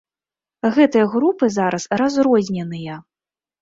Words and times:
Гэтыя 0.77 1.05
групы 1.13 1.51
зараз 1.59 1.87
разрозненыя. 2.05 2.95